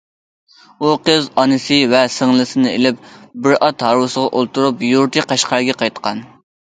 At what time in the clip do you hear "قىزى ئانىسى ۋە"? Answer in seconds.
1.09-1.99